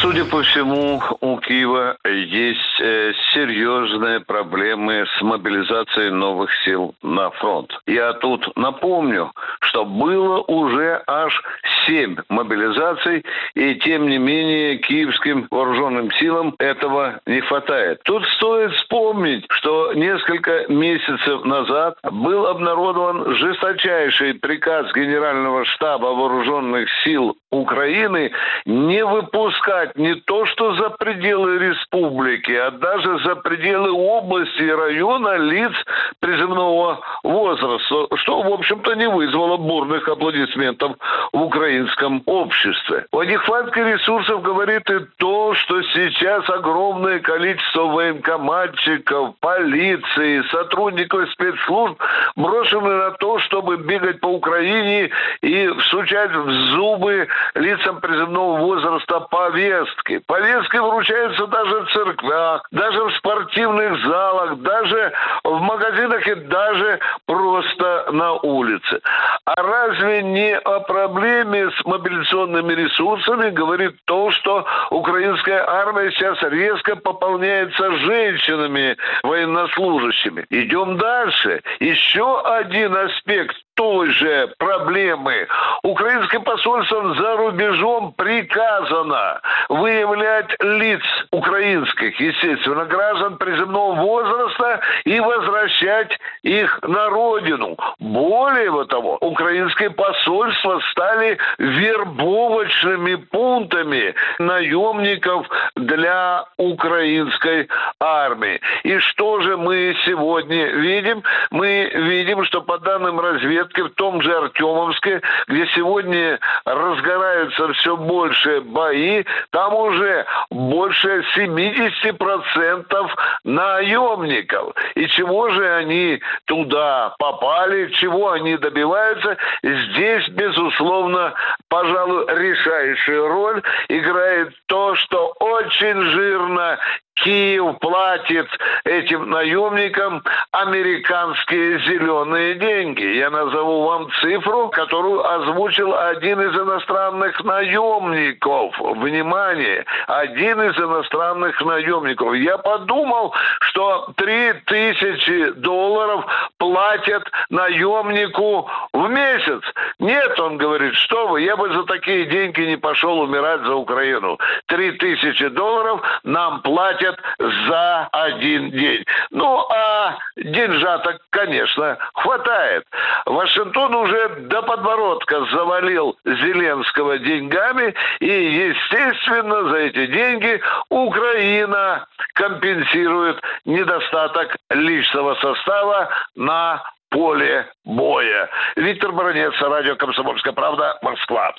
Судя 0.00 0.24
по 0.24 0.42
всему, 0.42 1.00
у 1.20 1.38
Киева 1.38 1.96
есть 2.04 2.80
э, 2.80 3.12
серьезные 3.32 4.20
проблемы 4.20 5.04
с 5.06 5.22
мобилизацией 5.22 6.10
новых 6.10 6.50
сил 6.64 6.94
на 7.02 7.30
фронт. 7.30 7.70
Я 7.86 8.12
тут 8.14 8.56
напомню, 8.56 9.32
что 9.60 9.84
было 9.84 10.40
уже 10.42 11.02
аж 11.06 11.42
семь 11.86 12.16
мобилизаций, 12.28 13.24
и 13.54 13.74
тем 13.76 14.08
не 14.08 14.18
менее 14.18 14.78
киевским 14.78 15.46
вооруженным 15.50 16.10
силам 16.12 16.54
этого 16.58 17.20
не 17.26 17.40
хватает. 17.40 18.00
Тут 18.04 18.24
стоит 18.36 18.72
вспомнить, 18.72 19.44
что 19.50 19.92
несколько 19.94 20.66
месяцев 20.68 21.44
назад 21.44 21.98
был 22.02 22.46
обнародован 22.46 23.34
жесточайший 23.36 24.34
приказ 24.34 24.92
Генерального 24.94 25.64
штаба 25.64 26.06
вооруженных 26.06 26.88
сил 27.04 27.36
Украины 27.50 28.32
не 28.66 29.04
выпускать 29.04 29.96
не 29.96 30.14
то 30.14 30.46
что 30.46 30.74
за 30.74 30.90
пределы 30.90 31.58
республики, 31.58 32.52
а 32.52 32.70
даже 32.70 33.18
за 33.20 33.36
пределы 33.36 33.92
области 33.92 34.62
и 34.62 34.70
района 34.70 35.36
лиц 35.36 35.72
призывного 36.20 37.00
возраста, 37.24 38.06
что, 38.16 38.42
в 38.42 38.52
общем-то, 38.52 38.94
не 38.94 39.08
вызвало 39.08 39.56
бурных 39.56 40.06
аплодисментов 40.08 40.92
в 41.32 41.42
украинском 41.42 42.22
обществе. 42.26 43.06
О 43.10 43.24
нехватке 43.24 43.82
ресурсов 43.82 44.42
говорит 44.42 44.88
и 44.90 45.00
то, 45.16 45.54
что 45.54 45.82
сейчас 45.82 46.48
огромное 46.50 47.18
количество 47.20 47.84
военкоматчиков, 47.84 49.34
полиции, 49.40 50.42
сотрудников 50.50 51.30
спецслужб 51.32 52.00
брошены 52.36 52.90
на 52.90 53.10
то, 53.12 53.38
чтобы 53.40 53.78
бегать 53.78 54.20
по 54.20 54.26
Украине 54.26 55.10
и 55.40 55.68
всучать 55.80 56.32
в 56.32 56.50
зубы 56.74 57.26
лицам 57.54 58.00
призывного 58.00 58.58
возраста 58.58 59.20
повестки. 59.20 60.18
Повестки 60.26 60.76
вручаются 60.76 61.46
даже 61.46 61.80
в 61.80 61.90
церквях, 61.92 62.68
даже 62.70 63.04
в 63.04 63.16
спортивных 63.16 64.06
залах, 64.06 64.58
даже 64.58 65.12
в 65.42 65.60
магазинах 65.60 66.26
и 66.28 66.34
даже 66.34 66.98
просто 67.26 68.06
на 68.12 68.32
улице. 68.34 69.00
А 69.44 69.62
разве 69.62 70.22
не 70.22 70.56
о 70.58 70.80
проблеме 70.80 71.70
с 71.70 71.84
мобилизационными 71.84 72.72
ресурсами 72.72 73.50
говорит 73.50 73.96
то, 74.04 74.30
что 74.30 74.64
украинская 74.90 75.68
армия 75.68 76.10
сейчас 76.12 76.40
резко 76.42 76.96
пополняется 76.96 77.90
женщинами 77.98 78.96
военнослужащими? 79.22 80.44
Идем 80.50 80.96
дальше. 80.96 81.62
Еще 81.80 82.40
один 82.42 82.96
аспект 82.96 83.56
той 83.74 84.10
же 84.12 84.52
проблемы. 84.58 85.46
Украинским 85.82 86.42
посольством 86.42 87.16
за 87.16 87.36
рубежом 87.36 88.12
приказано 88.12 89.40
выявлять 89.68 90.50
лиц 90.60 91.02
украинских, 91.30 92.18
естественно, 92.20 92.84
граждан 92.84 93.36
приземного 93.36 93.94
возраста 93.94 94.80
и 95.04 95.18
возвращать 95.20 96.18
их 96.42 96.78
на 96.82 97.08
родину. 97.08 97.76
Более 97.98 98.84
того, 98.86 99.18
украинские 99.20 99.90
посольства 99.90 100.80
стали 100.90 101.38
вербовочными 101.58 103.16
пунктами 103.16 104.14
наемников 104.38 105.46
для 105.76 106.44
украинской 106.56 107.68
армии. 108.00 108.60
И 108.84 108.98
что 108.98 109.40
же 109.40 109.56
мы 109.56 109.96
сегодня 110.04 110.66
видим? 110.66 111.22
Мы 111.50 111.90
видим, 111.94 112.44
что 112.44 112.60
по 112.62 112.78
данным 112.78 113.20
разведки 113.20 113.63
в 113.72 113.90
том 113.90 114.22
же 114.22 114.36
Артемовске, 114.36 115.20
где 115.48 115.66
сегодня 115.74 116.38
разгораются 116.64 117.72
все 117.74 117.96
больше 117.96 118.60
бои, 118.60 119.24
там 119.50 119.74
уже 119.74 120.26
больше 120.50 121.24
70% 121.36 123.10
наемников. 123.44 124.74
И 124.94 125.06
чего 125.08 125.48
же 125.50 125.74
они 125.74 126.20
туда 126.46 127.14
попали, 127.18 127.90
чего 127.94 128.32
они 128.32 128.56
добиваются? 128.56 129.36
Здесь, 129.62 130.28
безусловно, 130.28 131.34
пожалуй, 131.68 132.26
решающую 132.28 133.28
роль 133.28 133.62
играет 133.88 134.54
то, 134.66 134.94
что 134.96 135.34
очень 135.40 136.00
жирно 136.10 136.78
Киев 137.24 137.78
платит 137.78 138.48
этим 138.84 139.30
наемникам 139.30 140.22
американские 140.52 141.78
зеленые 141.80 142.54
деньги. 142.56 143.16
Я 143.16 143.30
назову 143.30 143.84
вам 143.84 144.10
цифру, 144.20 144.68
которую 144.68 145.26
озвучил 145.26 145.94
один 145.94 146.42
из 146.42 146.54
иностранных 146.54 147.42
наемников. 147.42 148.78
Внимание, 148.78 149.86
один 150.06 150.60
из 150.62 150.78
иностранных 150.78 151.58
наемников. 151.62 152.34
Я 152.34 152.58
подумал, 152.58 153.34
что 153.60 154.12
3000 154.16 155.52
долларов 155.52 156.26
платят 156.64 157.30
наемнику 157.50 158.70
в 158.94 159.08
месяц. 159.10 159.60
Нет, 159.98 160.40
он 160.40 160.56
говорит, 160.56 160.94
что 160.94 161.28
вы, 161.28 161.42
я 161.42 161.58
бы 161.58 161.70
за 161.74 161.84
такие 161.84 162.24
деньги 162.24 162.62
не 162.62 162.78
пошел 162.78 163.20
умирать 163.20 163.60
за 163.64 163.74
Украину. 163.74 164.38
3000 164.66 165.48
долларов 165.48 166.00
нам 166.24 166.62
платят 166.62 167.20
за 167.38 168.08
один 168.12 168.70
день. 168.70 169.04
Ну, 169.30 169.66
а 169.70 170.16
деньжата, 170.36 171.18
конечно, 171.28 171.98
хватает. 172.14 172.84
Вашингтон 173.26 173.94
уже 173.94 174.28
до 174.48 174.62
подбородка 174.62 175.44
завалил 175.52 176.16
Зеленского 176.24 177.18
деньгами, 177.18 177.94
и, 178.20 178.26
естественно, 178.26 179.68
за 179.68 179.76
эти 179.76 180.06
деньги 180.06 180.62
Украина 180.88 182.06
компенсирует 182.32 183.38
недостаток 183.66 184.56
личного 184.70 185.34
состава 185.34 186.08
на 186.54 186.82
поле 187.10 187.66
боя. 187.84 188.48
Виктор 188.76 189.12
Баранец, 189.12 189.52
радио 189.60 189.96
«Комсомольская 189.96 190.52
правда», 190.52 190.98
Москва. 191.02 191.52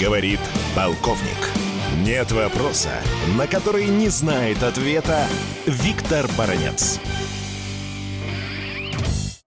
Говорит 0.00 0.40
полковник. 0.76 1.40
Нет 2.04 2.30
вопроса, 2.30 2.90
на 3.36 3.48
который 3.48 3.86
не 3.86 4.08
знает 4.08 4.62
ответа 4.62 5.26
Виктор 5.66 6.26
Баранец. 6.38 7.00